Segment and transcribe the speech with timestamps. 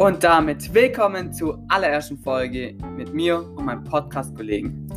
[0.00, 4.88] Und damit willkommen zur allerersten Folge mit mir und meinem Podcast-Kollegen.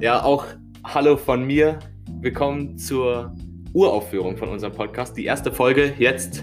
[0.00, 0.44] Ja, auch
[0.82, 1.78] hallo von mir.
[2.18, 3.32] Willkommen zur
[3.74, 5.16] Uraufführung von unserem Podcast.
[5.16, 6.42] Die erste Folge jetzt.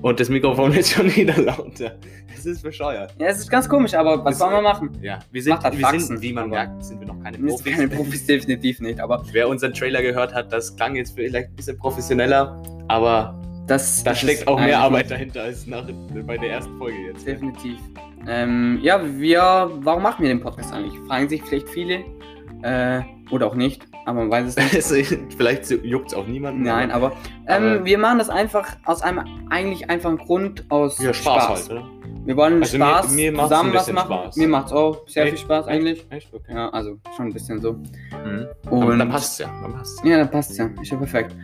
[0.00, 1.98] Und das Mikrofon wird schon wieder lauter.
[2.34, 3.14] Es ist bescheuert.
[3.18, 4.96] Ja, es ist ganz komisch, aber was sollen wir machen?
[5.02, 7.50] Ja, wir sind, halt wir Faxen, sind wie man merkt, sind wir noch keine Wir
[7.50, 7.76] sind Profis.
[7.76, 11.56] keine Profis, definitiv nicht, aber Wer unseren Trailer gehört hat, das klang jetzt vielleicht ein
[11.56, 13.37] bisschen professioneller, aber
[13.68, 15.84] das, da steckt auch mehr Arbeit dahinter als nach,
[16.26, 17.26] bei der ersten Folge jetzt.
[17.26, 17.78] Definitiv.
[18.26, 20.98] Ähm, ja, wir, warum machen wir den Podcast eigentlich?
[21.06, 22.04] Fragen sich vielleicht viele,
[22.62, 24.74] äh, oder auch nicht, aber man weiß es nicht.
[24.74, 26.62] Es- vielleicht juckt es auch niemanden.
[26.62, 27.12] Nein, aber,
[27.46, 29.20] ähm, Aber- wir machen das einfach aus einem
[29.50, 31.88] eigentlich einfachen Grund, aus ja, Spaß, halt, oder?
[32.24, 34.06] Wir wollen Also mir- Spaß, mir macht's zusammen was machen.
[34.24, 34.36] Spaß.
[34.36, 35.32] Mir macht's auch sehr Echt?
[35.36, 36.06] viel Spaß eigentlich.
[36.10, 36.34] Echt?
[36.34, 36.52] Okay.
[36.54, 37.72] Ja, also schon ein bisschen so.
[37.72, 38.46] Mhm.
[38.70, 39.50] Und dann passt's ja.
[39.62, 40.02] Dann passt's.
[40.04, 40.68] Ja, dann passt's ja.
[40.82, 41.34] Ist ja perfekt.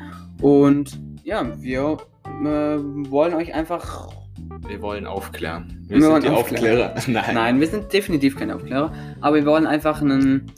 [0.42, 1.96] Und ja, wir
[2.42, 4.08] äh, wollen euch einfach.
[4.66, 5.84] Wir wollen aufklären.
[5.88, 6.92] Wir Wir, sind die aufklären.
[6.92, 6.94] Aufklärer.
[7.06, 7.34] Nein.
[7.34, 10.50] Nein, wir sind definitiv keine Aufklärer, aber wir wollen einfach einen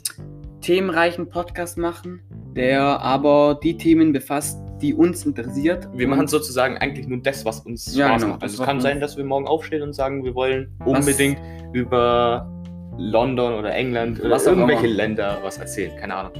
[0.61, 2.21] themenreichen Podcast machen,
[2.55, 5.87] der aber die Themen befasst, die uns interessiert.
[5.93, 8.43] Wir machen sozusagen eigentlich nur das, was uns Ja, Spaß genau, macht.
[8.43, 11.39] Also es kann sein, dass wir morgen aufstehen und sagen, wir wollen unbedingt
[11.73, 12.49] über
[12.97, 14.87] London oder England oder Was auch irgendwelche.
[14.87, 15.95] Länder was erzählen.
[15.99, 16.31] Keine Ahnung.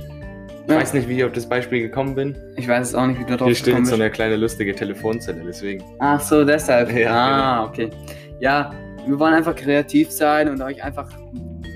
[0.68, 0.80] Ich Ja.
[0.82, 2.36] weiß nicht, wie ich auf das Beispiel gekommen bin.
[2.58, 5.42] Ich weiß es auch nicht, wie du drauf Hier steht so eine kleine lustige Telefonzelle,
[5.48, 5.82] deswegen.
[6.00, 6.92] Ach so, deshalb.
[6.98, 7.90] Ja, ah, okay.
[8.42, 8.72] Ja,
[9.06, 11.10] wir wollen einfach kreativ sein und euch einfach,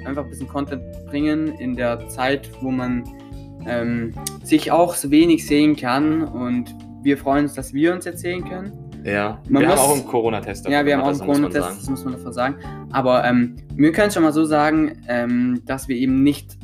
[0.06, 3.04] einfach ein bisschen Content bringen in der Zeit, wo man
[3.66, 6.24] ähm, sich auch so wenig sehen kann.
[6.24, 8.74] Und wir freuen uns, dass wir uns jetzt sehen können.
[9.06, 9.40] Ja.
[9.48, 10.68] Man wir muss- haben auch einen Corona-Test.
[10.68, 12.56] ja, wir haben auch einen Corona-Test, das muss man davor sagen.
[12.92, 16.58] Aber ähm, wir können schon mal so sagen, ähm, dass wir eben nicht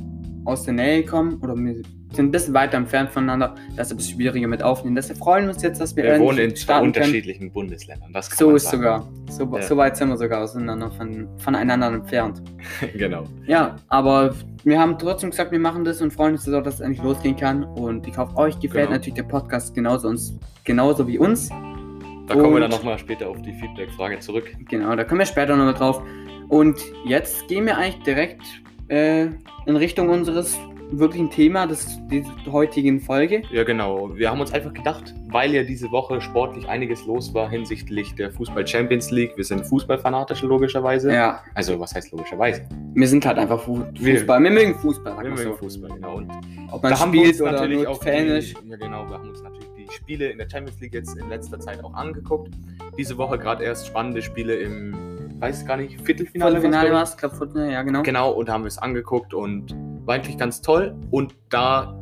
[0.43, 1.81] aus der Nähe kommen oder wir
[2.13, 3.55] sind ein bisschen weiter entfernt voneinander.
[3.75, 4.95] Das ist ein bisschen schwieriger mit aufnehmen.
[4.95, 7.05] Deshalb freuen wir uns jetzt, dass wir, Wir wohnen in zwei starten können.
[7.05, 8.13] unterschiedlichen Bundesländern.
[8.13, 8.77] Das kann So ist sagen.
[8.77, 9.07] sogar.
[9.29, 9.61] So, Ja.
[9.61, 12.41] so weit sind wir sogar auseinander von, voneinander entfernt.
[12.97, 13.25] genau.
[13.45, 16.75] Ja, aber wir haben trotzdem gesagt, wir machen das und freuen uns, dass auch, dass
[16.75, 17.63] es endlich losgehen kann.
[17.63, 18.91] Und ich hoffe, euch gefällt Genau.
[18.97, 21.49] natürlich der Podcast genauso, uns, genauso wie uns.
[21.49, 24.53] Da kommen wir Und- dann nochmal später auf die Feedback-Frage zurück.
[24.69, 26.01] Genau, da kommen wir später nochmal drauf.
[26.49, 28.41] Und jetzt gehen wir eigentlich direkt
[28.89, 29.25] äh,
[29.65, 30.57] in Richtung unseres
[30.91, 33.41] wirklichen Thema des, dieser heutigen Folge.
[33.51, 34.15] Ja, genau.
[34.15, 38.31] Wir haben uns einfach gedacht, weil ja diese Woche sportlich einiges los war hinsichtlich der
[38.31, 39.35] Fußball Champions League.
[39.35, 41.13] Wir sind Fußballfanatisch logischerweise.
[41.13, 42.65] Ja, Also, was heißt logischerweise?
[42.93, 44.43] wir sind halt einfach Fu Fußball.
[44.43, 45.53] Wir, mögen Fußball, Wir mögen so.
[45.53, 46.15] Fußball, genau.
[46.15, 46.31] Und
[46.71, 48.55] Ob man da haben wir oder natürlich auch Fan ist.
[48.63, 51.29] die, ja genau, wir haben uns natürlich die Spiele in der Champions League jetzt in
[51.29, 52.53] letzter Zeit auch angeguckt.
[52.97, 54.95] Diese Woche gerade erst spannende Spiele im,
[55.39, 56.53] weiß gar nicht, Viertelfinale.
[56.53, 58.01] Viertelfinale war es, glaube Viertelfinale, ja genau.
[58.01, 59.75] Genau, und haben wir es angeguckt und
[60.07, 60.95] war eigentlich ganz toll.
[61.11, 61.93] Und da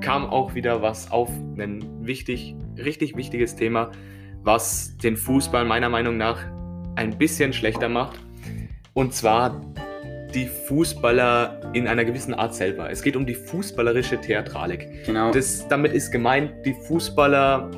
[0.00, 1.28] kam auch wieder was auf,
[1.58, 3.90] ein wichtig, richtig wichtiges Thema,
[4.42, 6.38] was den Fußball meiner Meinung nach
[6.96, 8.18] ein bisschen schlechter macht.
[8.94, 9.60] Und zwar
[10.34, 12.90] die Fußballer in einer gewissen Art selber.
[12.90, 15.04] Es geht um die fußballerische Theatralik.
[15.06, 15.32] Genau.
[15.32, 17.70] Das, damit ist gemeint, die Fußballer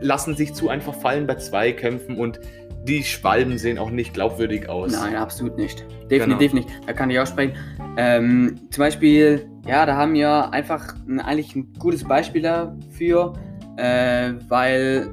[0.00, 2.40] lassen sich zu einfach fallen bei Zweikämpfen und
[2.84, 4.92] die Schwalben sehen auch nicht glaubwürdig aus.
[4.92, 5.84] Nein, absolut nicht.
[5.88, 6.08] Genau.
[6.08, 6.68] Definitiv nicht.
[6.86, 7.52] Da kann ich auch sprechen.
[7.96, 13.34] Ähm, zum Beispiel, ja, da haben wir einfach ein, eigentlich ein gutes Beispiel dafür,
[13.76, 15.12] äh, weil,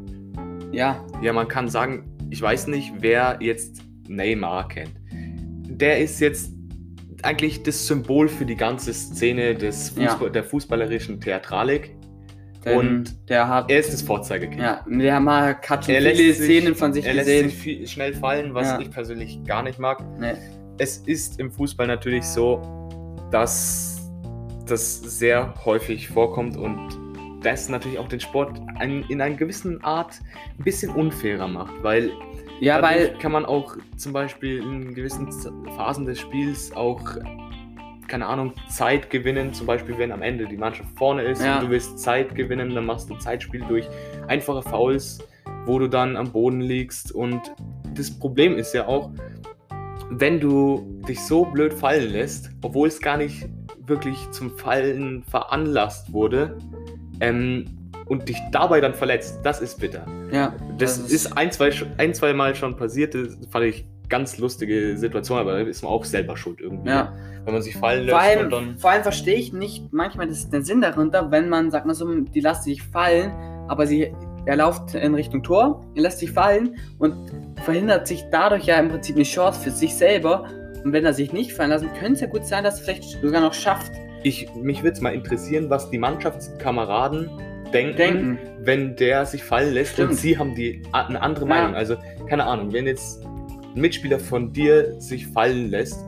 [0.71, 4.91] ja, Ja, man kann sagen, ich weiß nicht, wer jetzt Neymar kennt.
[5.69, 6.51] Der ist jetzt
[7.23, 10.09] eigentlich das Symbol für die ganze Szene des Ja.
[10.11, 11.95] Fußball, der fußballerischen Theatralik.
[12.65, 14.61] Denn Und der hat, Er ist das Vorzeigekind.
[14.61, 17.49] ja, der Mark hat schon Er lässt viele sich- Szenen von sich er lässt gesehen.
[17.49, 18.79] sich viel, schnell fallen, was Ja.
[18.79, 20.03] ich persönlich gar nicht mag.
[20.19, 20.33] Nee.
[20.77, 22.61] Es ist im Fußball natürlich so,
[23.31, 24.09] dass
[24.67, 26.79] das sehr häufig vorkommt und
[27.41, 30.15] das natürlich auch den Sport ein, in einer gewissen Art
[30.59, 32.11] ein bisschen unfairer macht, weil
[32.59, 35.31] Ja, weil, kann man auch zum Beispiel in gewissen
[35.75, 37.01] Phasen des Spiels auch,
[38.07, 39.53] keine Ahnung, Zeit gewinnen.
[39.53, 41.57] Zum Beispiel, wenn am Ende die Mannschaft vorne ist Ja.
[41.59, 43.87] und du willst Zeit gewinnen, dann machst du Zeitspiel durch
[44.27, 45.19] einfache Fouls,
[45.65, 47.11] wo du dann am Boden liegst.
[47.11, 47.41] Und
[47.95, 49.11] das Problem ist ja auch,
[50.09, 53.47] wenn du dich so blöd fallen lässt, obwohl es gar nicht
[53.85, 56.57] wirklich zum Fallen veranlasst wurde,
[57.19, 57.65] ähm,
[58.05, 60.05] und dich dabei dann verletzt, das ist bitter.
[60.31, 63.13] ja, Das, ist, ein, zwei, ein, zwei Mal schon passiert.
[63.13, 66.89] Das fand ich ganz lustige Situation, aber da ist man auch selber schuld irgendwie.
[66.89, 67.13] ja.
[67.45, 68.77] Wenn man sich fallen lässt Vor allem, und dann.
[68.77, 72.13] vor allem verstehe ich nicht manchmal das, den Sinn darunter, wenn man, sagt mal so,
[72.13, 73.31] die lässt sich fallen,
[73.69, 74.13] aber sie,
[74.45, 77.15] er läuft in Richtung Tor, er lässt sich fallen und
[77.63, 80.45] verhindert sich dadurch ja im Prinzip eine Chance für sich selber.
[80.83, 83.21] Und wenn er sich nicht fallen lassen, könnte es ja gut sein, dass er vielleicht
[83.21, 83.91] sogar noch schafft.
[84.23, 87.29] Ich, mich würde es mal interessieren, was die Mannschaftskameraden
[87.73, 88.39] denken, Denken.
[88.61, 90.11] wenn der sich fallen lässt Stimmt.
[90.11, 91.49] und sie haben die, eine andere Ja.
[91.55, 91.75] Meinung.
[91.75, 91.95] Also,
[92.29, 93.23] keine Ahnung, wenn jetzt
[93.79, 96.03] Mitspieler von dir sich fallen lässt,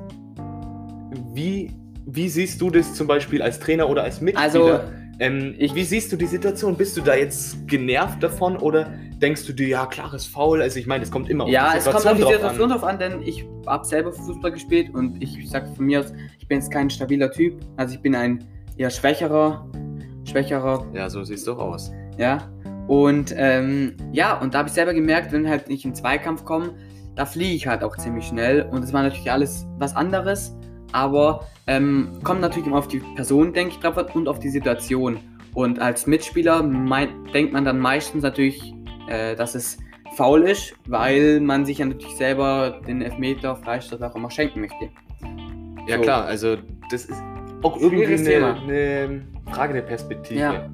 [1.33, 1.71] wie,
[2.05, 4.43] wie siehst du das zum Beispiel als Trainer oder als Mitspieler?
[4.43, 4.79] Also,
[5.19, 6.75] ähm, ich- wie siehst du die Situation?
[6.75, 10.61] Bist du da jetzt genervt davon oder denkst du dir, ja, klares Foul?
[10.61, 12.33] Also ich meine, es kommt immer auf Ja, die es kommt Situation auf die drauf
[12.51, 12.77] Situation an.
[12.79, 16.47] drauf an, denn ich habe selber Fußball gespielt und ich sag von mir aus, ich
[16.47, 17.55] bin jetzt kein stabiler Typ.
[17.77, 18.45] Also ich bin ein
[18.77, 19.67] eher schwächerer,
[20.25, 21.91] schwächerer, Ja, so siehst du auch aus.
[22.17, 22.49] ja.
[22.87, 26.71] Und ähm, ja, und da habe ich selber gemerkt, wenn halt nicht in Zweikampf kommen,
[27.19, 28.61] da fliege ich halt auch ziemlich schnell.
[28.71, 30.55] Und das war natürlich alles was anderes,
[30.93, 35.19] aber ähm, kommt natürlich immer auf die Person, denke ich, drauf und auf die Situation.
[35.53, 38.73] Und als Mitspieler mein, denkt man dann meistens natürlich,
[39.09, 39.77] äh, dass es
[40.15, 44.89] faul ist, weil man sich ja natürlich selber den Elfmeter, Freistoß, auch immer schenken möchte.
[45.87, 46.03] Ja So.
[46.03, 46.55] klar, also
[46.89, 47.21] das ist
[47.63, 48.61] auch irgendwie eine, Thema.
[48.61, 50.39] eine Frage der Perspektive.
[50.39, 50.69] Ja.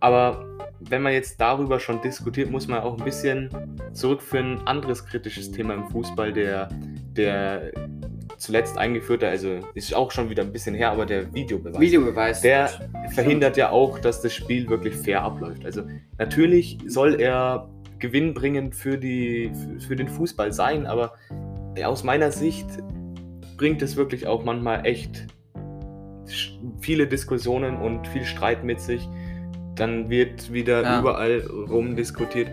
[0.00, 0.44] Aber
[0.88, 3.48] wenn man jetzt darüber schon diskutiert, muss man auch ein bisschen
[3.92, 6.68] zurück für ein anderes kritisches Thema im Fußball, der,
[7.16, 7.72] der
[8.36, 11.80] zuletzt eingeführte, also ist auch schon wieder ein bisschen her, aber der Videobeweis.
[11.80, 12.40] Videobeweis.
[12.40, 12.68] Der
[13.10, 15.64] verhindert ja auch, dass das Spiel wirklich fair abläuft.
[15.64, 15.82] Also
[16.18, 19.50] natürlich soll er gewinnbringend für, die,
[19.86, 21.14] für, den Fußball sein, aber
[21.84, 22.66] aus meiner Sicht
[23.56, 25.26] bringt es wirklich auch manchmal echt
[26.80, 29.08] viele Diskussionen und viel Streit mit sich.
[29.76, 31.00] Dann wird wieder Ja.
[31.00, 32.48] überall rumdiskutiert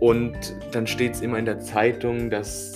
[0.00, 0.34] und
[0.72, 2.74] dann steht es immer in der Zeitung, dass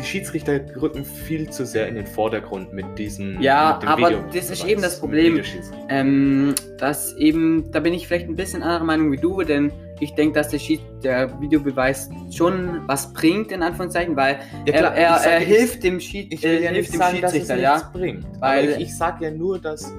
[0.00, 3.42] die Schiedsrichter rücken viel zu sehr in den Vordergrund mit diesen.
[3.42, 5.42] Ja, mit aber Videobeweis, das ist eben das Problem.
[5.88, 10.14] Ähm, das eben, da bin ich vielleicht ein bisschen anderer Meinung wie du, denn ich
[10.14, 14.94] denke, dass der, Schied, der Videobeweis schon was bringt, in Anführungszeichen, weil Ja, er, klar,
[14.94, 17.38] er, er ich- hilft dem, Schied, Ich will äh, ja nicht dem sagen, dass es
[17.38, 17.90] Schiedsrichter, ja.
[17.92, 18.24] bringt.
[18.38, 19.92] Weil- ich, ich sage ja nur, dass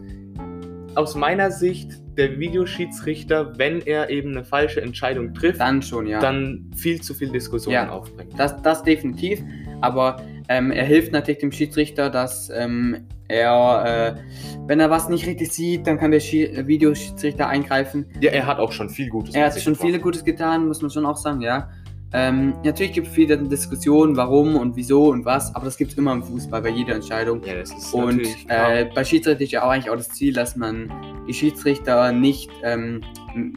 [0.95, 6.19] aus meiner Sicht der Videoschiedsrichter, wenn er eben eine falsche Entscheidung trifft, Dann schon, ja.
[6.19, 7.89] dann viel zu viel Diskussionen Ja.
[7.89, 8.33] aufbringt.
[8.37, 9.41] Das, das definitiv.
[9.81, 14.21] Aber ähm, er hilft natürlich dem Schiedsrichter, dass ähm, er, äh,
[14.67, 18.05] wenn er was nicht richtig sieht, dann kann der Schie äh, Videoschiedsrichter eingreifen.
[18.19, 20.81] Ja, er hat auch schon viel Gutes Er mit hat schon viele Gutes getan, muss
[20.81, 21.69] man schon auch sagen, ja.
[22.13, 25.97] Ähm, natürlich gibt es viele Diskussionen, warum und wieso und was, aber das gibt es
[25.97, 27.41] immer im Fußball, bei jeder Entscheidung.
[27.43, 30.57] Ja, das ist Und äh, bei Schiedsrichter ist ja auch eigentlich auch das Ziel, dass
[30.57, 30.91] man
[31.27, 33.01] die Schiedsrichter nicht, ähm,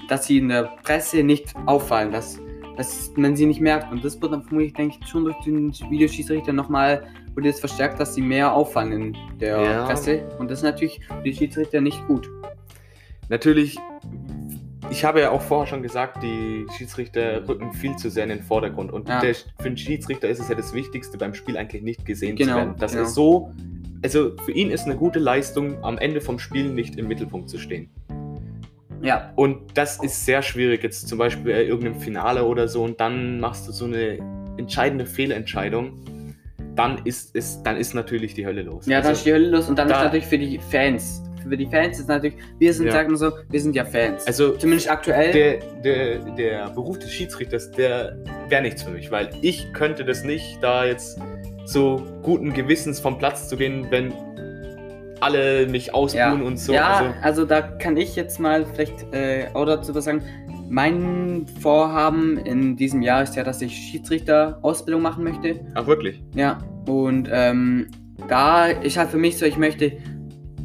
[0.09, 2.39] dass sie in der Presse nicht auffallen, dass,
[2.77, 3.91] dass man sie nicht merkt.
[3.91, 7.03] Und das wird dann vermutlich, denke ich, schon durch den Videoschiedsrichter nochmal,
[7.35, 9.87] wurde jetzt verstärkt, dass sie mehr auffallen in der Ja.
[9.87, 10.29] Presse.
[10.39, 12.31] Und das ist natürlich für die Schiedsrichter nicht gut.
[13.29, 13.79] Natürlich,
[14.95, 18.43] ich habe ja auch vorher schon gesagt, die Schiedsrichter rücken viel zu sehr in den
[18.43, 18.93] Vordergrund.
[18.93, 19.21] Und Ja.
[19.21, 22.53] der, für einen Schiedsrichter ist es ja das Wichtigste beim Spiel eigentlich nicht gesehen Genau,
[22.53, 22.75] zu werden.
[22.79, 23.05] Das genau.
[23.05, 23.53] ist so,
[24.05, 27.59] also für ihn ist eine gute Leistung, am Ende vom Spiel nicht im Mittelpunkt zu
[27.59, 27.91] stehen.
[29.03, 33.01] Ja, Und das ist sehr schwierig, jetzt zum Beispiel bei irgendeinem Finale oder so, und
[33.01, 34.19] dann machst du so eine
[34.57, 35.99] entscheidende Fehlentscheidung,
[36.77, 38.87] dann ist, es, dann ist natürlich die Hölle los.
[38.87, 41.23] ja dann ist also, die Hölle los und dann da- ist natürlich für die Fans.
[41.49, 42.93] Für die Fans ist natürlich, wir sind, Ja.
[42.93, 44.27] sagen wir so, wir sind ja Fans.
[44.27, 45.33] also Zumindest aktuell.
[45.33, 48.17] der, der, der Beruf des Schiedsrichters, der
[48.49, 51.19] wäre nichts für mich, weil ich könnte das nicht, da jetzt
[51.67, 54.13] so guten Gewissens vom Platz zu gehen, wenn
[55.21, 56.73] alle mich ausbuhen und so.
[56.73, 60.23] Ja, Also, also, da kann ich jetzt mal vielleicht äh, auch dazu was sagen.
[60.69, 65.61] Mein Vorhaben in diesem Jahr ist ja, dass ich Schiedsrichter-Ausbildung machen möchte.
[65.75, 66.23] ach wirklich?
[66.35, 66.59] Ja,
[66.89, 67.87] und ähm,
[68.29, 69.93] da ist halt für mich so, ich möchte,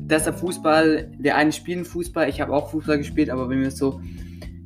[0.10, 3.78] der Fußball, der einen spielen Fußball, ich habe auch Fußball gespielt, aber bei mir ist
[3.78, 4.02] so,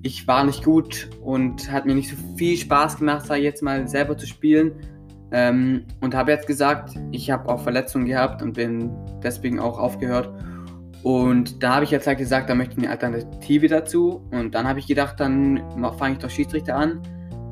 [0.02, 3.64] ich war nicht gut und hat mir nicht so viel Spaß gemacht, sage ich jetzt
[3.64, 4.74] mal, selber zu spielen.
[5.32, 8.92] Ähm, und habe jetzt gesagt, ich habe auch Verletzungen gehabt und bin
[9.24, 10.30] deswegen auch aufgehört.
[11.02, 14.28] Und da habe ich jetzt halt gesagt, da möchte ich eine Alternative dazu.
[14.32, 15.62] Und dann habe ich gedacht, dann
[15.98, 17.02] fange ich doch Schiedsrichter an,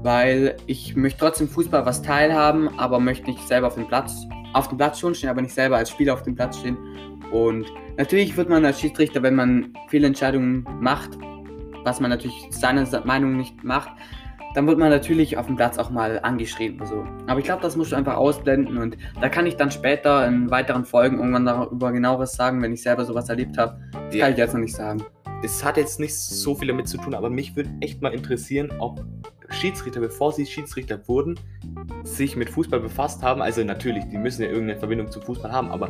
[0.04, 4.68] weil ich möchte trotzdem Fußball was teilhaben, aber möchte nicht selber auf dem Platz, auf
[4.68, 6.78] dem Platz schon stehen, aber nicht selber als Spieler auf dem Platz stehen.
[7.32, 7.66] Und
[7.98, 11.12] natürlich wird man als Schiedsrichter, wenn man viele Entscheidungen macht,
[11.84, 13.90] was man natürlich seiner Meinung nicht macht,
[14.54, 17.06] dann wird man natürlich auf dem Platz auch mal angeschrien oder so.
[17.28, 20.52] Aber ich glaube, das musst du einfach ausblenden und da kann ich dann später in
[20.52, 23.80] weiteren Folgen irgendwann darüber genaueres sagen, wenn ich selber sowas erlebt habe.
[23.94, 24.26] Das Ja.
[24.26, 25.02] kann ich jetzt noch nicht sagen.
[25.44, 28.72] es hat jetzt nicht so viel damit zu tun, aber mich würde echt mal interessieren,
[28.78, 29.04] ob
[29.50, 31.40] Schiedsrichter, bevor sie Schiedsrichter wurden,
[32.04, 33.42] sich mit Fußball befasst haben.
[33.42, 35.90] Also natürlich, die müssen ja irgendeine Verbindung zum Fußball haben, aber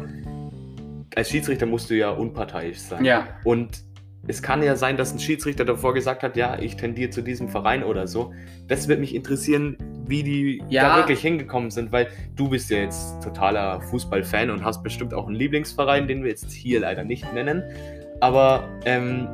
[1.15, 3.03] als Schiedsrichter musst du ja unparteiisch sein.
[3.05, 3.83] Ja, Und
[4.27, 7.49] es kann ja sein, dass ein Schiedsrichter davor gesagt hat, ja, ich tendiere zu diesem
[7.49, 8.33] Verein oder so.
[8.67, 9.75] Das wird mich interessieren,
[10.05, 10.83] wie die Ja.
[10.89, 15.25] da wirklich hingekommen sind, weil du bist ja jetzt totaler Fußballfan und hast bestimmt auch
[15.25, 17.63] einen Lieblingsverein, den wir jetzt hier leider nicht nennen.
[18.19, 19.27] Aber ähm,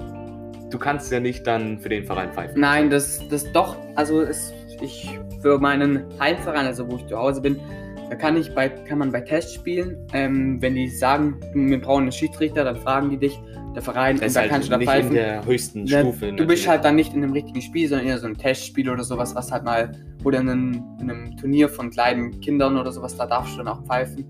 [0.70, 2.60] du kannst ja nicht dann für den Verein pfeifen.
[2.62, 7.42] nein, das, das doch, also es, ich für meinen Heimverein, also wo ich zu Hause
[7.42, 7.60] bin,
[8.10, 12.12] Da kann, ich bei, kann man bei Testspielen, ähm, wenn die sagen, wir brauchen einen
[12.14, 13.38] Schiedsrichter, dann fragen die dich,
[13.76, 15.10] der Verein, Das und da halt kannst du da nicht pfeifen.
[15.10, 16.20] in der höchsten Ja, Stufe.
[16.20, 16.48] du natürlich.
[16.48, 19.36] bist halt dann nicht in einem richtigen Spiel, sondern eher so ein Testspiel oder sowas,
[19.36, 19.92] was halt mal,
[20.24, 23.68] oder in einem, in einem Turnier von kleinen Kindern oder sowas, da darfst du dann
[23.68, 24.26] auch pfeifen.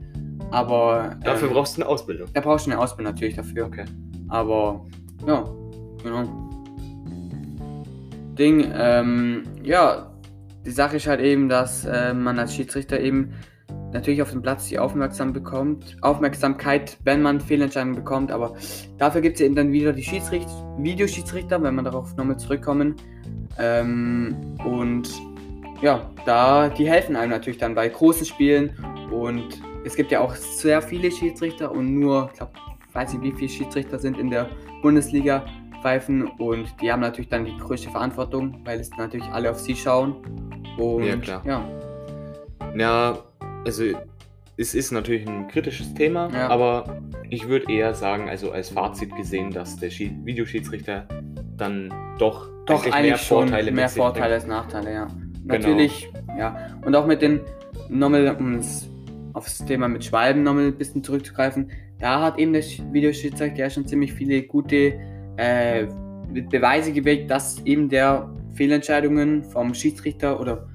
[0.51, 2.27] Aber Dafür ähm, brauchst du eine Ausbildung.
[2.33, 3.67] da brauchst du eine Ausbildung natürlich dafür.
[3.67, 3.85] Okay.
[4.29, 4.85] Aber
[5.27, 5.45] ja,
[6.03, 6.23] genau.
[8.37, 10.11] Ding, ähm, ja,
[10.65, 13.31] die Sache ist halt eben, dass äh, man als Schiedsrichter eben
[13.93, 18.55] natürlich auf dem Platz die Aufmerksam bekommt, Aufmerksamkeit, wenn man Fehlentscheidungen bekommt, aber
[18.97, 22.95] dafür gibt es eben dann wieder die Schiedsrichter, Videoschiedsrichter, wenn wir darauf nochmal zurückkommen.
[23.59, 25.09] Ähm, und
[25.81, 28.71] ja, da, die helfen einem natürlich dann bei großen Spielen
[29.11, 32.51] und es gibt ja auch sehr viele Schiedsrichter und nur, ich glaube,
[32.93, 34.49] weiß nicht, wie viele Schiedsrichter sind in der
[34.81, 35.45] Bundesliga
[35.81, 39.75] pfeifen und die haben natürlich dann die größte Verantwortung, weil es natürlich alle auf sie
[39.75, 40.15] schauen.
[40.77, 41.41] Und Ja, klar.
[41.45, 41.63] ja,
[42.75, 43.17] Ja,
[43.65, 43.83] also
[44.57, 46.49] es ist natürlich ein kritisches Thema, Ja.
[46.49, 46.99] aber
[47.29, 51.07] ich würde eher sagen, also als Fazit gesehen, dass der Schi- Videoschiedsrichter
[51.57, 55.07] dann doch, doch eigentlich eigentlich mehr Vorteile mehr Vorteile als Nachteile, ja.
[55.45, 56.57] Natürlich, ja.
[56.85, 57.39] Und auch mit den,
[57.89, 58.59] nochmal um
[59.33, 63.69] aufs Thema mit Schwalben nochmal ein bisschen zurückzugreifen, da hat eben der Sch- Videoschiedsrichter ja
[63.69, 64.93] schon ziemlich viele gute
[65.37, 65.85] äh,
[66.49, 70.67] Beweise geweckt, dass eben der Fehlentscheidungen vom Schiedsrichter oder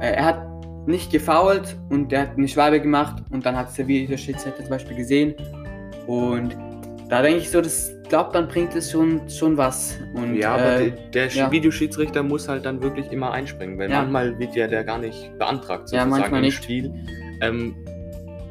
[0.00, 0.57] äh, er hat
[0.88, 4.70] nicht gefoult und der hat eine Schwalbe gemacht und dann hat es der Videoschiedsrichter zum
[4.70, 5.34] Beispiel gesehen
[6.06, 6.56] und
[7.08, 9.96] da denke ich so, das glaube dann bringt es schon, schon was.
[10.14, 11.50] Und, Ja, aber äh, der, der ja.
[11.52, 14.00] Videoschiedsrichter muss halt dann wirklich immer einspringen, weil Ja.
[14.00, 16.62] manchmal wird ja der gar nicht beantragt, Ja, sozusagen manchmal im nicht.
[16.62, 16.92] Spiel.
[17.40, 17.74] Ähm,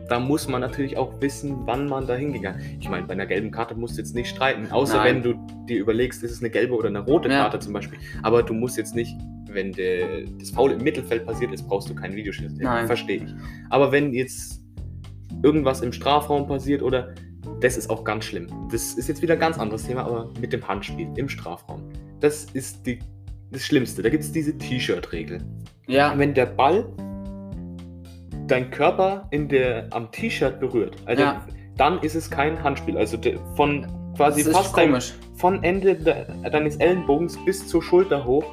[0.09, 2.67] da muss man natürlich auch wissen, wann man da hingegangen ist.
[2.79, 5.15] Ich meine, bei einer gelben Karte musst du jetzt nicht streiten, außer Nein.
[5.15, 7.41] wenn du dir überlegst, ist es eine gelbe oder eine rote Ja.
[7.41, 7.99] Karte zum Beispiel.
[8.23, 9.13] Aber du musst jetzt nicht,
[9.49, 12.15] wenn der, das Foul im Mittelfeld passiert ist, brauchst du keinen.
[12.57, 12.87] Nein.
[12.87, 13.33] Verstehe ich.
[13.69, 14.61] Aber wenn jetzt
[15.43, 17.13] irgendwas im Strafraum passiert oder
[17.61, 18.47] das ist auch ganz schlimm.
[18.71, 21.81] Das ist jetzt wieder ein ganz anderes Thema, aber mit dem Handspiel im Strafraum.
[22.19, 22.99] Das ist die,
[23.51, 24.01] das Schlimmste.
[24.01, 25.41] Da gibt es diese T-Shirt-Regel.
[25.87, 26.85] ja, Wenn der Ball
[28.47, 31.45] dein Körper in der, am T-Shirt berührt, also Ja.
[31.77, 32.97] dann ist es kein Handspiel.
[32.97, 33.85] Also de, von
[34.15, 34.97] quasi fast dein,
[35.35, 38.45] von Ende de, deines Ellenbogens bis zur Schulter hoch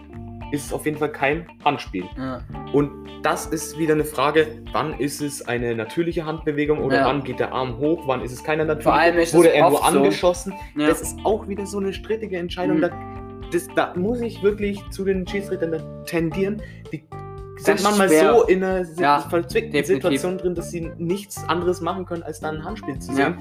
[0.53, 2.05] ist es auf jeden Fall kein Handspiel.
[2.17, 2.41] Ja.
[2.73, 2.91] Und
[3.23, 7.07] das ist wieder eine Frage, wann ist es eine natürliche Handbewegung oder Ja.
[7.07, 10.53] wann geht der Arm hoch, wann ist es keine natürliche Wurde er nur so- angeschossen?
[10.77, 10.87] Ja.
[10.89, 12.77] Das ist auch wieder so eine strittige Entscheidung.
[12.77, 12.83] Mhm.
[12.83, 12.91] Da,
[13.51, 16.61] das, da muss ich wirklich zu den Schiedsrichtern tendieren.
[16.93, 17.05] Die
[17.66, 18.35] sind ist manchmal schwer.
[18.35, 20.02] so in einer Ja, verzwickten definitiv.
[20.11, 23.16] Situation drin, dass sie nichts anderes machen können, als dann ein Handspiel zu Ja.
[23.16, 23.38] sehen.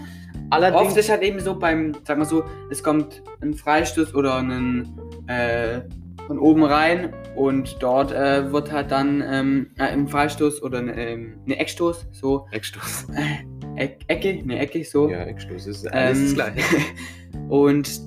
[0.49, 4.37] Allerdings, Oft ist halt eben so beim, sag mal so, es kommt ein Freistoß oder
[4.37, 4.87] ein
[5.27, 5.81] äh,
[6.27, 10.95] von oben rein und dort äh, wird halt dann ähm, äh, im Freistoß oder eine,
[10.95, 13.07] ähm, eine Eckstoß, so Eckstoß.
[13.15, 15.09] äh, Eck, Ecke, eine Ecke, so.
[15.09, 16.63] Ja, Eckstoß ist alles Ähm, das Gleiche.
[17.49, 18.01] und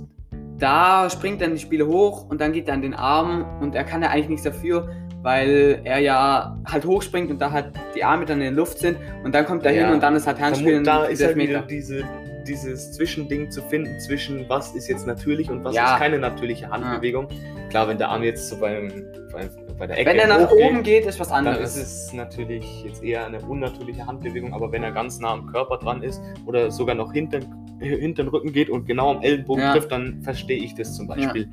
[0.58, 3.85] da springt dann die Spieler hoch und dann geht er an den Arm und er
[3.85, 4.88] kann ja eigentlich nichts dafür,
[5.26, 8.97] weil er ja halt hochspringt und da halt die Arme dann in der Luft sind
[9.25, 9.85] und dann kommt er Ja.
[9.87, 12.04] hin und dann ist halt Handspiel und da ist halt wieder diese,
[12.47, 15.95] dieses Zwischending zu finden zwischen was ist jetzt natürlich und was Ja.
[15.95, 17.26] ist keine natürliche Handbewegung.
[17.71, 18.87] Klar, wenn der Arm jetzt so beim,
[19.33, 21.76] beim, bei der Ecke Wenn er nach hochgeht, oben geht, ist was dann anderes.
[21.76, 25.78] ist es natürlich jetzt eher eine unnatürliche Handbewegung, aber wenn er ganz nah am Körper
[25.78, 27.40] dran ist oder sogar noch hinter,
[27.80, 29.73] hinter den Rücken geht und genau am Ellenbogen Ja.
[29.73, 31.49] trifft, dann verstehe ich das zum Beispiel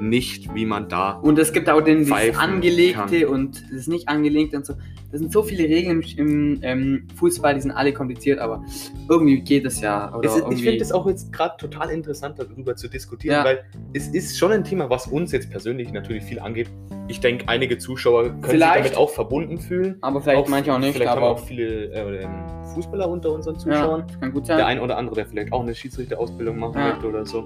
[0.00, 3.28] nicht, wie man da Und es gibt auch den Angelegte kann.
[3.32, 4.74] und das nicht angelegte und so.
[5.12, 8.64] Das sind so viele Regeln im, im ähm, Fußball, die sind alle kompliziert, aber
[9.08, 10.12] irgendwie geht es ja.
[10.14, 13.44] Oder Es ist, ich finde es auch jetzt gerade total interessant, darüber zu diskutieren, Ja.
[13.44, 13.60] weil
[13.94, 16.68] es ist schon ein Thema, was uns jetzt persönlich natürlich viel angeht.
[17.08, 18.72] Ich denke, einige Zuschauer können Vielleicht.
[18.74, 19.96] sich damit auch verbunden fühlen.
[20.00, 20.92] aber vielleicht manche auch nicht.
[20.94, 22.30] Vielleicht haben aber auch viele äh, ähm,
[22.74, 24.04] Fußballer unter unseren ja, Zuschauern.
[24.08, 24.56] das kann gut sein.
[24.56, 26.88] Der ein oder andere, der vielleicht auch eine Schiedsrichterausbildung machen Ja.
[26.90, 27.44] möchte oder so.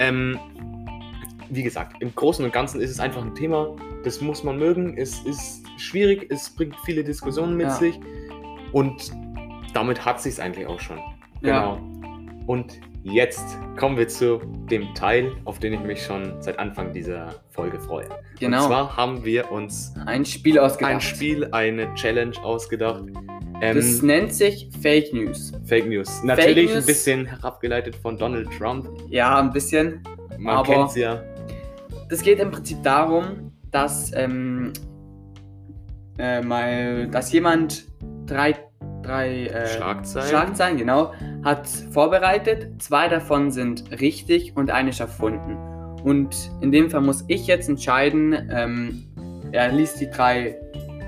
[0.00, 0.38] Ähm,
[1.50, 3.74] wie gesagt, im Großen und Ganzen ist es einfach ein Thema,
[4.04, 4.96] das muss man mögen.
[4.96, 7.74] Es ist schwierig, es bringt viele Diskussionen mit Ja.
[7.74, 7.98] sich
[8.72, 9.12] und
[9.74, 10.98] damit hat sich eigentlich auch schon.
[11.42, 11.76] Ja.
[11.76, 11.80] Genau.
[12.46, 17.34] Und jetzt kommen wir zu dem Teil, auf den ich mich schon seit Anfang dieser
[17.50, 18.08] Folge freue.
[18.38, 18.62] genau.
[18.62, 20.92] Und zwar haben wir uns ein Spiel ausgedacht.
[20.94, 23.04] ein Spiel, eine Challenge ausgedacht.
[23.60, 25.52] Ähm, Das nennt sich Fake News.
[25.64, 26.22] Fake News.
[26.22, 26.76] Natürlich News.
[26.82, 28.86] ein bisschen herabgeleitet von Donald Trump.
[29.08, 30.02] Ja, ein bisschen.
[30.38, 31.22] Man Aber- kennt's ja.
[32.08, 34.72] Das geht im Prinzip darum, dass, ähm,
[36.18, 37.84] äh, mal, dass jemand
[38.26, 38.54] drei,
[39.02, 40.28] drei äh, Schlagzeilen.
[40.28, 41.12] Schlagzeilen, genau,
[41.44, 42.80] hat vorbereitet.
[42.80, 45.56] Zwei davon sind richtig und eine ist erfunden.
[46.04, 49.04] Und in dem Fall muss ich jetzt entscheiden, ähm,
[49.52, 50.56] er liest die drei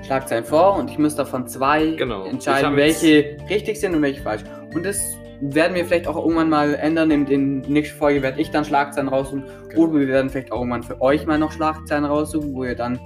[0.05, 2.25] Schlagzeilen vor und ich muss davon zwei Genau.
[2.25, 4.43] Entscheiden, welche richtig sind und welche falsch.
[4.73, 7.11] Und das werden wir vielleicht auch irgendwann mal ändern.
[7.11, 7.37] In der
[7.69, 9.43] nächsten Folge werde ich dann Schlagzeilen raussuchen.
[9.69, 9.81] Genau.
[9.83, 12.99] Oder wir werden vielleicht auch irgendwann für euch mal noch Schlagzeilen raussuchen, wo ihr dann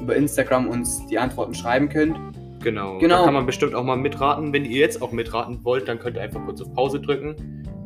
[0.00, 2.16] über Instagram uns die Antworten schreiben könnt.
[2.62, 2.98] Genau.
[2.98, 3.18] Genau.
[3.18, 4.52] Da kann man bestimmt auch mal mitraten.
[4.52, 7.34] Wenn ihr jetzt auch mitraten wollt, dann könnt ihr einfach kurz auf Pause drücken,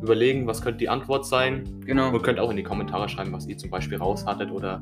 [0.01, 1.63] überlegen, was könnte die Antwort sein.
[1.85, 2.09] Genau.
[2.09, 4.81] Und könnt auch in die Kommentare schreiben, was ihr zum Beispiel raus hattet oder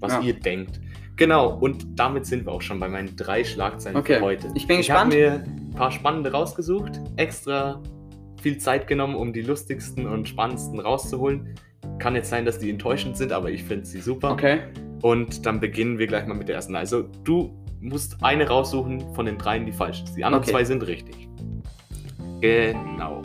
[0.00, 0.20] was Ja.
[0.20, 0.80] ihr denkt.
[1.16, 4.16] Genau, und damit sind wir auch schon bei meinen drei Schlagzeilen Okay.
[4.16, 4.48] für heute.
[4.54, 5.46] Ich bin Ich habe gespannt.
[5.46, 7.80] mir ein paar spannende rausgesucht, extra
[8.40, 11.54] viel Zeit genommen, um die lustigsten und spannendsten rauszuholen.
[11.98, 14.32] Kann jetzt sein, dass die enttäuschend sind, aber ich finde sie super.
[14.32, 14.60] Okay.
[15.02, 16.76] Und dann beginnen wir gleich mal mit der ersten.
[16.76, 20.14] Also du musst eine raussuchen von den dreien, die falsch ist.
[20.14, 20.52] Die anderen Okay.
[20.52, 21.28] zwei sind richtig.
[22.40, 23.22] Genau.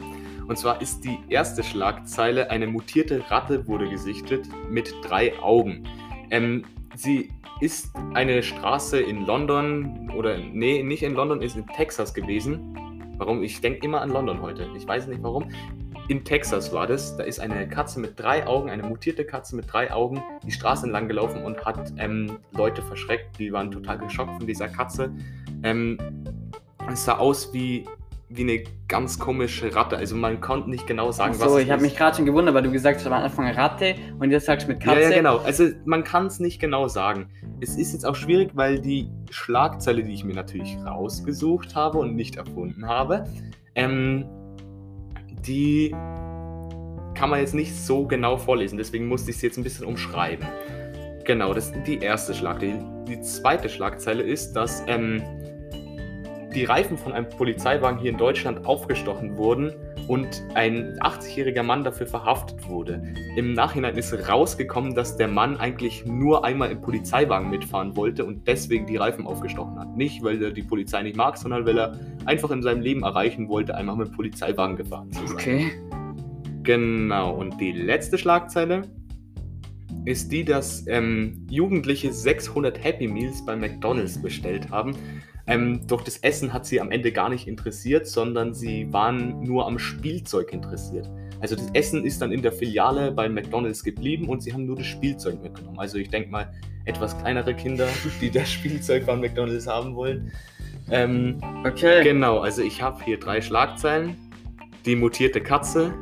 [0.48, 5.84] Und zwar ist die erste Schlagzeile, eine mutierte Ratte wurde gesichtet mit drei Augen.
[6.30, 6.64] Ähm,
[6.96, 7.30] sie
[7.62, 12.78] ist eine Straße in London oder nee, nicht in London, ist in Texas gewesen.
[13.18, 13.44] Warum?
[13.44, 14.68] Ich denke immer an London heute.
[14.76, 15.50] Ich weiß nicht warum.
[16.08, 17.18] In Texas war das.
[17.18, 20.86] Da ist eine Katze mit drei Augen, eine mutierte Katze mit drei Augen, die Straße
[20.86, 23.40] entlang gelaufen und hat ähm, Leute verschreckt.
[23.40, 25.12] Die waren total geschockt von dieser Katze.
[25.64, 25.98] Ähm,
[26.92, 27.86] es sah aus wie,
[28.28, 29.98] wie eine ganz komische Ratte.
[29.98, 32.56] Also man konnte nicht genau sagen, was so, es ich habe mich gerade schon gewundert,
[32.56, 35.02] weil du gesagt hast am Anfang Ratte und jetzt sagst du mit Katze.
[35.02, 35.38] Ja, ja, genau.
[35.38, 37.30] Also man kann es nicht genau sagen.
[37.62, 42.16] Es ist jetzt auch schwierig, weil die Schlagzeile, die ich mir natürlich rausgesucht habe und
[42.16, 43.26] nicht erfunden habe,
[43.76, 44.26] ähm,
[45.46, 45.92] die
[47.14, 48.78] kann man jetzt nicht so genau vorlesen.
[48.78, 50.48] Deswegen musste ich es jetzt ein bisschen umschreiben.
[51.26, 52.84] Genau, das ist die erste Schlagzeile.
[53.08, 55.22] Die zweite Schlagzeile ist, dass ähm,
[56.56, 59.74] die Reifen von einem Polizeiwagen hier in Deutschland aufgestochen wurden
[60.08, 63.04] und ein 80-jähriger Mann dafür verhaftet wurde.
[63.36, 68.48] Im Nachhinein ist rausgekommen, dass der Mann eigentlich nur einmal im Polizeiwagen mitfahren wollte und
[68.48, 69.98] deswegen die Reifen aufgestochen hat.
[69.98, 73.50] Nicht, weil er die Polizei nicht mag, sondern weil er einfach in seinem Leben erreichen
[73.50, 75.36] wollte, einmal mit dem Polizeiwagen gefahren zu sein.
[75.36, 75.72] Okay.
[76.64, 78.84] Genau, und die letzte Schlagzeile
[80.06, 84.96] ist die, dass ähm, Jugendliche 600 Happy Meals bei McDonald's bestellt haben.
[85.48, 89.68] Ähm, doch das Essen hat sie am Ende gar nicht interessiert, sondern sie waren nur
[89.68, 91.10] am Spielzeug interessiert.
[91.40, 94.78] Also das Essen ist dann in der Filiale bei McDonald's geblieben und sie haben nur
[94.78, 95.80] das Spielzeug mitgenommen.
[95.80, 96.52] Also ich denke mal,
[96.86, 97.88] etwas kleinere Kinder,
[98.22, 100.32] die das Spielzeug bei McDonald's haben wollen.
[100.90, 102.04] Ähm, Okay.
[102.04, 104.16] Genau, also ich habe hier drei Schlagzeilen.
[104.86, 105.94] Die mutierte Katze,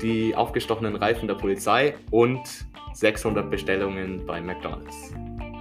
[0.00, 2.40] die aufgestochenen Reifen der Polizei und
[2.94, 5.12] 600 Bestellungen bei McDonald's.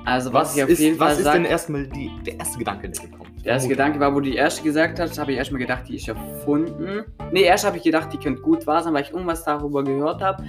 [0.05, 2.57] Also was, ich auf ist, jeden was Fall ist sag, denn erstmal die, der erste
[2.57, 3.45] Gedanke, der gekommen ist?
[3.45, 5.95] Der erste Gedanke war, wo du die erste gesagt hast, habe ich erstmal gedacht, die
[5.95, 7.03] ist erfunden.
[7.31, 10.21] Nee, erst habe ich gedacht, die könnte gut wahr sein, weil ich irgendwas darüber gehört
[10.21, 10.43] habe.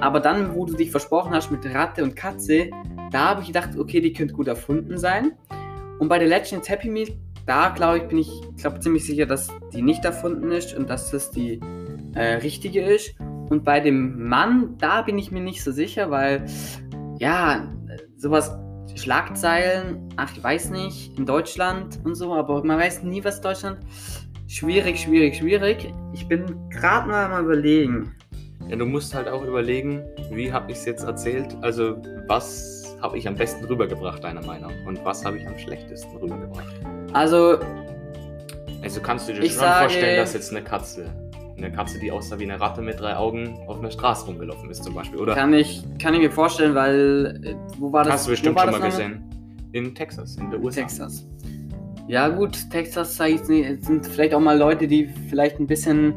[0.00, 2.70] Aber dann, wo du dich versprochen hast mit Ratte und Katze,
[3.10, 5.32] da habe ich gedacht, okay, die könnte gut erfunden sein.
[5.98, 7.08] Und bei der Legends Happy Meal,
[7.46, 11.10] da glaube ich, bin ich glaub, ziemlich sicher, dass die nicht erfunden ist und dass
[11.10, 11.60] das die
[12.14, 13.14] äh, richtige ist.
[13.50, 16.46] Und bei dem Mann, da bin ich mir nicht so sicher, weil,
[17.18, 17.68] ja,
[18.16, 18.56] sowas
[18.94, 23.78] Schlagzeilen, ach, ich weiß nicht, in Deutschland und so, aber man weiß nie, was Deutschland.
[24.48, 25.92] Schwierig, schwierig, schwierig.
[26.12, 28.14] Ich bin gerade mal am überlegen.
[28.68, 31.56] Ja, du musst halt auch überlegen, wie habe ich es jetzt erzählt?
[31.62, 31.96] Also,
[32.28, 34.72] was habe ich am besten rübergebracht, deiner Meinung?
[34.86, 36.72] Und was habe ich am schlechtesten rübergebracht?
[37.12, 37.58] Also,
[38.82, 41.06] Also kannst du dir schon sage- vorstellen, dass jetzt eine Katze,
[41.56, 44.84] eine Katze, die aussah wie eine Ratte mit drei Augen, auf einer Straße rumgelaufen ist
[44.84, 45.34] zum Beispiel, oder?
[45.34, 48.14] kann ich, kann ich mir vorstellen, weil, äh, wo war das?
[48.14, 49.22] Hast du bestimmt schon mal gesehen.
[49.72, 50.82] In Texas, in der USA.
[50.82, 51.26] Texas.
[52.08, 56.14] Ja gut, Texas ich sind vielleicht auch mal Leute, die vielleicht ein bisschen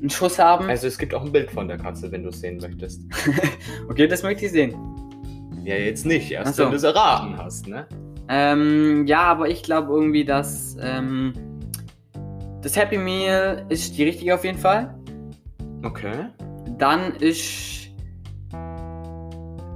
[0.00, 0.68] einen Schuss haben.
[0.68, 3.02] Also es gibt auch ein Bild von der Katze, wenn du es sehen möchtest.
[3.88, 4.74] okay, das möchte ich sehen.
[5.64, 6.64] Ja, jetzt nicht, erst so.
[6.64, 7.86] wenn du es erraten hast, ne?
[8.28, 11.32] Ähm, ja, aber ich glaube irgendwie, dass ähm,
[12.64, 14.94] das Happy Meal ist die richtige auf jeden Fall.
[15.82, 16.28] Okay.
[16.78, 17.90] Dann ist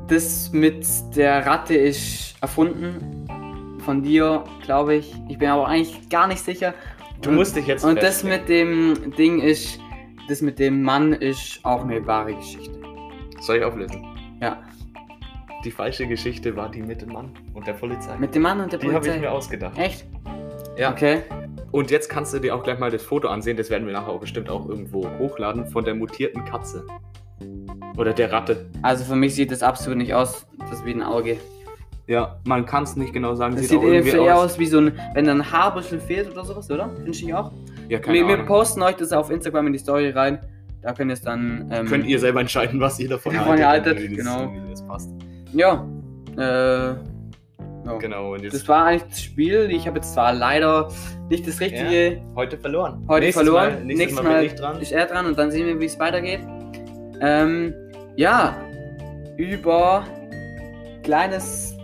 [0.08, 3.26] das mit der Ratte ist erfunden
[3.84, 5.14] von dir, glaube ich.
[5.28, 6.72] Ich bin aber eigentlich gar nicht sicher.
[7.20, 8.92] Du und, musst dich jetzt Und das festlegen.
[8.92, 9.78] mit dem Ding ist,
[10.28, 12.80] das mit dem Mann ist auch eine wahre Geschichte.
[13.40, 14.02] Soll ich auflösen?
[14.40, 14.62] Ja.
[15.62, 18.16] Die falsche Geschichte war die mit dem Mann und der Polizei.
[18.16, 19.20] Mit dem Mann und der die habe ich Polizei.
[19.20, 19.76] mir ausgedacht.
[19.76, 20.06] Echt?
[20.78, 20.92] Ja.
[20.92, 21.24] Okay.
[21.70, 24.08] Und jetzt kannst du dir auch gleich mal das Foto ansehen, das werden wir nachher
[24.08, 26.84] auch bestimmt auch irgendwo hochladen, von der mutierten Katze.
[27.96, 28.66] Oder der Ratte.
[28.82, 30.46] Also für mich sieht das absolut nicht aus.
[30.58, 31.36] Das ist wie ein Auge.
[32.06, 33.52] Ja, man kann es nicht genau sagen.
[33.54, 34.52] Das sieht sieht auch eher, eher aus.
[34.52, 36.88] aus wie so ein, wenn da ein Haarbüschel fehlt oder sowas, oder?
[36.94, 37.52] Finde ich auch.
[37.88, 38.46] Ja, keine Wir, wir Ahnung.
[38.46, 40.38] posten euch das auf Instagram in die Story rein.
[40.80, 41.68] Da könnt ihr es dann.
[41.70, 44.52] Ähm, Könnt ihr selber entscheiden, was ihr davon Davon haltet, haltet, das- genau.
[44.54, 45.10] wie das passt.
[45.52, 45.86] Ja.
[46.36, 46.94] Äh,
[47.88, 47.96] Ja.
[47.98, 49.70] Genau, und jetzt Das war eigentlich das Spiel.
[49.70, 50.88] Ich habe jetzt zwar leider
[51.28, 53.04] nicht das richtige heute verloren.
[53.08, 53.74] heute Nächstes verloren.
[53.74, 54.80] Mal, nächstes, Mal, bin ich dran.
[54.80, 56.40] ist er dran und dann sehen wir, wie es weitergeht.
[57.20, 57.72] Ähm,
[58.16, 58.56] ja,
[59.36, 60.04] über
[61.02, 61.76] kleines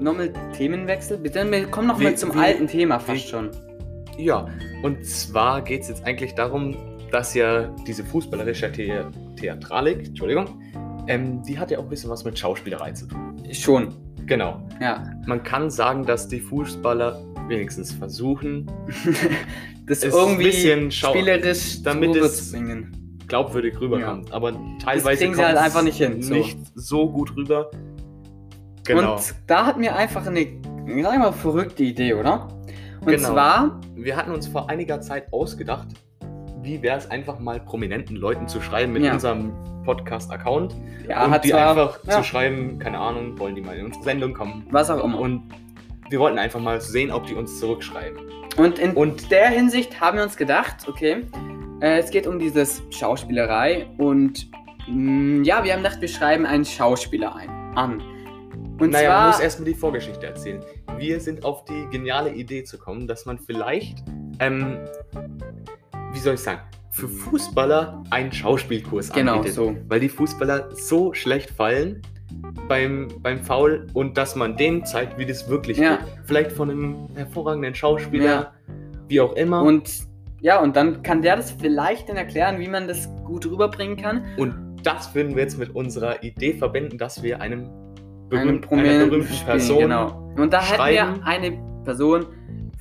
[0.00, 1.18] nochmal Themenwechsel.
[1.18, 3.50] Bitte, wir kommen noch Wie- mal zum wie- alten Thema wie- fast schon.
[4.18, 4.46] Ja,
[4.82, 6.76] und zwar geht es jetzt eigentlich darum,
[7.10, 8.92] dass ja diese fußballerische The
[9.36, 10.46] Theatralik, Entschuldigung,
[11.08, 13.36] ähm, die hat ja auch ein bisschen was mit Schauspielerei zu tun.
[13.52, 13.94] Schon,
[14.26, 14.62] Genau.
[14.80, 15.04] ja.
[15.26, 18.70] Man kann sagen, dass die Fußballer wenigstens versuchen,
[19.86, 22.54] das irgendwie ein bisschen spielerisch damit es-
[23.28, 24.32] glaubwürdig rüberkommt.
[24.32, 26.34] Aber teilweise sie halt einfach nicht hin, so.
[26.34, 27.70] Nicht so gut rüber.
[28.84, 29.14] Genau.
[29.16, 30.46] Und da hatten wir einfach eine,
[31.18, 32.48] mal, verrückte Idee, oder?
[33.00, 33.30] Und Genau.
[33.32, 35.88] zwar, wir hatten uns vor einiger Zeit ausgedacht,
[36.62, 39.12] wie wäre es einfach mal prominenten Leuten zu schreiben mit Ja.
[39.14, 39.52] unserem
[39.84, 40.74] Podcast-Account
[41.08, 43.86] ja, und hat die zwar, einfach ja, zu schreiben, keine Ahnung, wollen die mal in
[43.86, 44.64] unsere Sendung kommen.
[44.70, 45.18] was auch immer.
[45.18, 45.42] Und
[46.08, 48.18] wir wollten einfach mal sehen, ob die uns zurückschreiben.
[48.56, 51.24] Und in Und der Hinsicht haben wir uns gedacht, okay,
[51.80, 54.46] äh, es geht um dieses Schauspielerei und
[54.86, 58.00] mh, ja, wir haben gedacht, wir schreiben einen Schauspieler ein, an.
[58.78, 60.60] Und naja, man zwar, muss erstmal die Vorgeschichte erzählen.
[60.98, 63.98] Wir sind auf die geniale Idee zu kommen, dass man vielleicht,
[64.38, 64.78] ähm,
[66.12, 69.54] wie soll ich sagen, für Fußballer einen Schauspielkurs genau anbietet.
[69.54, 69.76] so.
[69.88, 72.02] Weil die Fußballer so schlecht fallen
[72.68, 75.96] beim, beim Foul und dass man denen zeigt, wie das wirklich Ja.
[75.96, 76.06] geht.
[76.24, 78.52] Vielleicht von einem hervorragenden Schauspieler, Ja.
[79.08, 79.62] wie auch immer.
[79.62, 79.90] Und
[80.40, 84.24] ja, und dann kann der das vielleicht dann erklären, wie man das gut rüberbringen kann.
[84.36, 87.70] Und das würden wir jetzt mit unserer Idee verbinden, dass wir einem
[88.28, 90.32] berühmt, berühmten Person Genau.
[90.36, 91.52] Und da hätten wir eine
[91.84, 92.26] Person,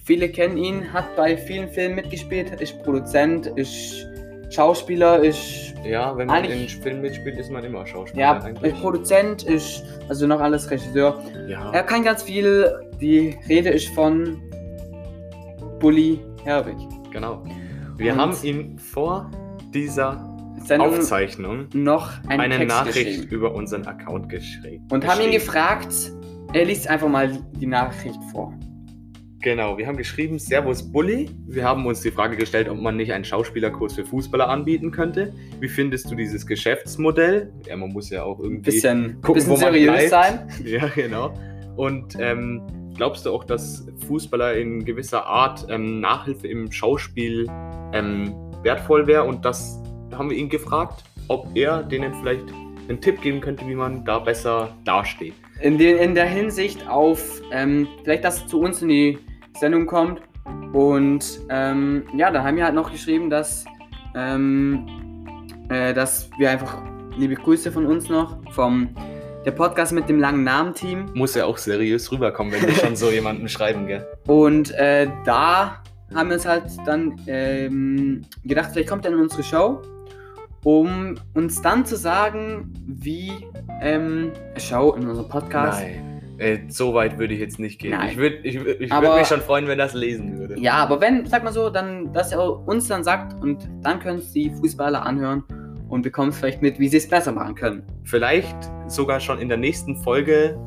[0.03, 4.07] viele kennen ihn, hat bei vielen Filmen mitgespielt, ist Produzent, ist
[4.49, 8.73] Schauspieler, ist Ja, wenn man in Film mitspielt, ist man immer Schauspieler ja, eigentlich.
[8.73, 11.23] ist Produzent, ist also noch alles Regisseur.
[11.47, 11.71] Ja.
[11.71, 12.69] Er kann ganz viel.
[12.99, 14.41] Die Rede ist von
[15.79, 16.75] Bully Herbig.
[17.11, 17.43] Genau.
[17.97, 19.29] Wir Und- haben ihm vor
[19.73, 20.27] dieser
[20.65, 24.85] Sendung Aufzeichnung noch einen eine Text Nachricht über unseren Account geschrieben.
[24.91, 25.93] Und haben ihn gefragt,
[26.53, 28.53] er liest einfach mal die Nachricht vor.
[29.41, 31.27] Genau, wir haben geschrieben, Servus Bulli.
[31.47, 35.33] Wir haben uns die Frage gestellt, ob man nicht einen Schauspielerkurs für Fußballer anbieten könnte.
[35.59, 37.51] Wie findest du dieses Geschäftsmodell?
[37.65, 40.09] Ja, man muss ja auch irgendwie bisschen, gucken, bisschen wo man seriös bleibt.
[40.11, 40.49] sein.
[40.65, 41.33] Ja, genau.
[41.75, 42.61] Und ähm,
[42.95, 47.47] glaubst du auch, dass Fußballer in gewisser Art ähm, Nachhilfe im Schauspiel
[47.93, 49.23] ähm, wertvoll wäre?
[49.23, 52.45] Und das haben wir ihn gefragt, ob er denen vielleicht
[52.87, 55.33] einen Tipp geben könnte, wie man da besser dasteht.
[55.61, 59.19] In, den, in der Hinsicht auf, ähm, vielleicht, dass es zu uns in die
[59.59, 60.21] Sendung kommt.
[60.73, 63.65] Und ähm, ja, da haben wir halt noch geschrieben, dass,
[64.15, 64.85] ähm,
[65.69, 66.81] äh, dass wir einfach
[67.17, 68.89] liebe Grüße von uns noch, vom
[69.45, 71.07] der Podcast mit dem langen Namen-Team.
[71.13, 74.05] Muss ja auch seriös rüberkommen, wenn wir schon so jemanden schreiben, gell?
[74.27, 75.81] Und äh, da
[76.13, 79.81] haben wir uns halt dann ähm, gedacht, vielleicht kommt er in unsere Show,
[80.63, 83.31] um uns dann zu sagen, wie
[83.81, 85.81] ähm, Show in unserem Podcast.
[85.81, 86.10] Nein.
[86.41, 87.91] Äh, so weit würde ich jetzt nicht gehen.
[87.91, 88.09] Nein.
[88.09, 90.59] Ich würde ich, ich würd mich schon freuen, wenn das lesen würde.
[90.59, 94.17] Ja, aber wenn, sag mal so, dann, dass er uns dann sagt und dann können
[94.17, 95.43] es die Fußballer anhören
[95.87, 97.83] und bekommen vielleicht mit, wie sie es besser machen können.
[98.05, 98.55] Vielleicht
[98.87, 100.57] sogar schon in der nächsten Folge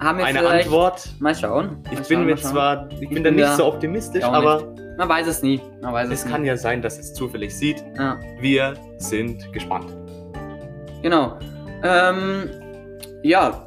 [0.00, 1.08] Haben wir eine Antwort.
[1.18, 1.78] Mal schauen.
[1.90, 2.50] Ich mal bin schauen, mir mal schauen.
[2.52, 5.60] zwar, ich bin bin da nicht so optimistisch, aber Man weiß es nie.
[5.82, 6.48] Man weiß es, es kann nie.
[6.48, 7.82] ja sein, dass es zufällig sieht.
[7.98, 9.86] Ja, Wir sind gespannt.
[11.02, 11.38] genau.
[11.82, 12.48] Ähm,
[13.24, 13.66] ja,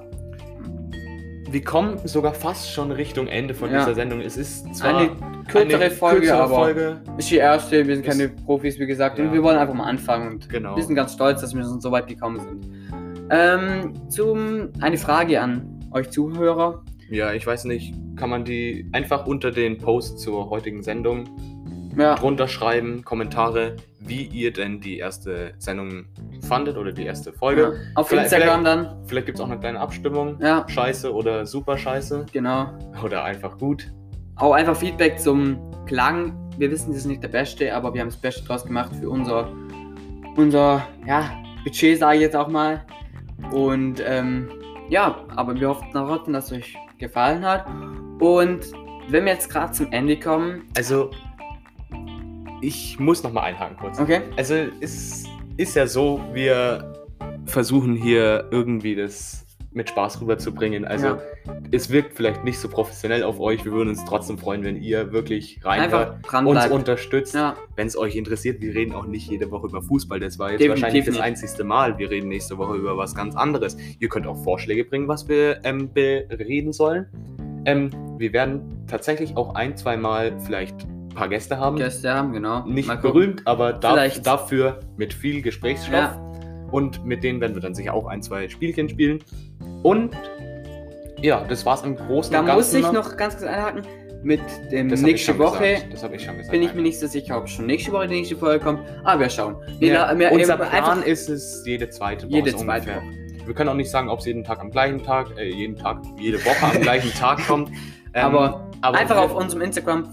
[1.49, 3.79] Wir kommen sogar fast schon Richtung Ende von Ja.
[3.79, 4.19] dieser Sendung.
[4.21, 5.09] Es ist zwar eine
[5.47, 7.01] kürzere eine Folge, kürzere aber Folge.
[7.17, 7.87] ist die erste.
[7.87, 9.17] Wir sind keine Profis, wie gesagt.
[9.17, 9.25] Ja.
[9.25, 10.75] Und wir wollen einfach mal anfangen und Genau.
[10.75, 12.67] wir sind ganz stolz, dass wir schon so weit gekommen sind.
[13.29, 16.83] Ähm, zum, eine Frage an euch Zuhörer.
[17.09, 21.29] Ja, ich weiß nicht, kann man die einfach unter den Post zur heutigen Sendung
[21.97, 26.05] Ja, drunter schreiben, Kommentare, wie ihr denn die erste Sendung
[26.47, 27.61] fandet oder die erste Folge.
[27.61, 27.71] ja.
[27.95, 28.95] auf Vielleicht- Instagram dann.
[29.05, 30.37] Vielleicht gibt es auch eine kleine Abstimmung.
[30.41, 32.25] Ja, Scheiße oder super scheiße.
[32.31, 32.69] genau.
[33.03, 33.91] Oder einfach gut.
[34.35, 36.33] Auch einfach Feedback zum Klang.
[36.57, 39.09] Wir wissen, das ist nicht der beste, aber wir haben das Beste draus gemacht für
[39.09, 39.49] unser,
[40.35, 41.29] unser ja,
[41.63, 42.83] Budget, sage ich jetzt auch mal.
[43.51, 44.49] Und ähm,
[44.89, 47.65] ja, aber wir hoffen trotzdem, dass es euch gefallen hat.
[48.19, 48.59] Und
[49.09, 51.11] wenn wir jetzt gerade zum Ende kommen, Also,
[52.61, 53.99] ich muss nochmal einhaken kurz.
[53.99, 54.21] okay?
[54.35, 55.25] Also, es
[55.57, 56.93] ist ja so, wir
[57.45, 60.85] versuchen hier irgendwie das mit Spaß rüberzubringen.
[60.85, 61.19] Also, Ja.
[61.71, 63.63] es wirkt vielleicht nicht so professionell auf euch.
[63.63, 67.35] Wir würden uns trotzdem freuen, wenn ihr wirklich reinhört, uns unterstützt.
[67.35, 70.19] Ja, Wenn es euch interessiert, wir reden auch nicht jede Woche über Fußball.
[70.19, 71.23] Das war jetzt Definitiv wahrscheinlich das nicht.
[71.23, 71.97] einzigste Mal.
[71.99, 73.77] Wir reden nächste Woche über was ganz anderes.
[73.99, 77.05] Ihr könnt auch Vorschläge bringen, was wir ähm, bereden sollen.
[77.65, 81.77] Ähm, wir werden tatsächlich auch ein, zwei Mal vielleicht paar Gäste haben.
[81.77, 82.63] Gäste haben, genau.
[82.65, 85.93] Nicht berühmt, aber da, dafür mit viel Gesprächsstoff.
[85.93, 86.21] Ja.
[86.71, 89.19] Und mit denen werden wir dann sicher auch ein, zwei Spielchen spielen.
[89.83, 90.15] Und
[91.21, 92.79] ja, das war's im Großen Da und Ganzen.
[92.81, 93.17] muss ich noch.
[93.17, 93.81] ganz kurz einhaken.
[94.23, 95.93] Mit dem Das nächste Woche Gesagt.
[95.93, 96.51] Das habe ich schon gesagt.
[96.51, 98.81] bin ich mir nicht so sicher, ob schon nächste Woche die nächste Folge kommt.
[99.03, 99.55] Aber wir schauen.
[99.79, 102.35] Wir, Ja, wir, unser Plan ist es jede zweite Woche.
[102.35, 102.95] jede zweite ungefähr.
[102.97, 103.45] Woche.
[103.47, 105.99] Wir können auch nicht sagen, ob es jeden Tag am gleichen Tag, äh, jeden Tag,
[106.19, 107.69] jede Woche am gleichen Tag kommt.
[108.13, 110.05] Ähm, Aber aber Einfach auf unserem Instagram,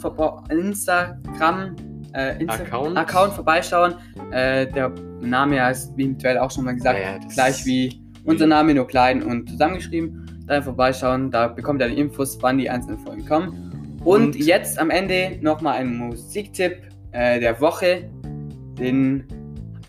[0.50, 1.77] Instagram
[2.14, 2.96] äh, Insta Account.
[2.96, 3.94] Account vorbeischauen.
[4.31, 8.46] Äh, der Name heißt, wie eventuell auch schon mal gesagt, Ja, ja, gleich wie unser
[8.46, 10.44] Name, nur klein und zusammengeschrieben.
[10.46, 13.98] Da vorbeischauen, da bekommt ihr die Infos, wann die einzelnen Folgen kommen.
[14.05, 16.77] Und, Und- jetzt am Ende nochmal ein Musiktipp
[17.12, 18.11] äh, der Woche.
[18.79, 19.24] Den,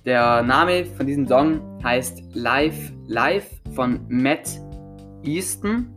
[0.05, 4.49] der Name von diesem Song heißt Live Live von Matt
[5.23, 5.87] Easton.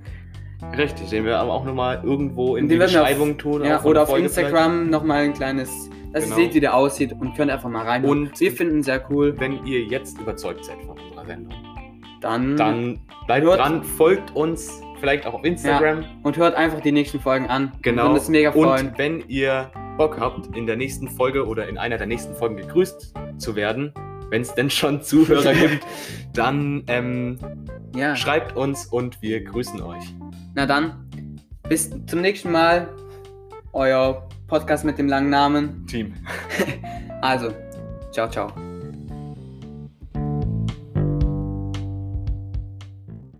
[0.76, 3.64] Richtig, den wir aber auch nochmal irgendwo in Den die wir auf- Beschreibung tun.
[3.64, 6.36] Ja, oder der auf Folge Instagram nochmal ein kleines, dass Genau.
[6.36, 8.04] ihr seht, wie der aussieht und könnt einfach mal rein.
[8.04, 9.34] Und- wir finden sehr cool.
[9.38, 11.54] Wenn ihr jetzt überzeugt seid von unserer Sendung,
[12.20, 16.04] Dann, dann bleibt Hört- dran, folgt uns vielleicht auch auf Instagram.
[16.24, 17.70] und hört einfach die nächsten Folgen an.
[17.80, 18.02] Wir Genau.
[18.06, 18.88] würden uns mega freuen.
[18.88, 22.56] Und wenn ihr Bock habt, in der nächsten Folge oder in einer der nächsten Folgen
[22.56, 23.92] gegrüßt zu werden,
[24.30, 25.86] wenn es denn schon Zuhörer gibt,
[26.34, 27.38] dann ähm,
[27.94, 28.16] ja.
[28.16, 30.02] schreibt uns und wir grüßen euch.
[30.58, 31.06] Na dann,
[31.68, 32.88] bis zum nächsten Mal.
[33.72, 35.86] Euer Podcast mit dem langen Namen.
[35.86, 36.14] Team.
[37.20, 37.52] Also,
[38.12, 38.67] ciao, ciao.